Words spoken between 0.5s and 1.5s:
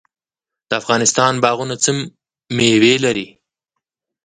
د افغانستان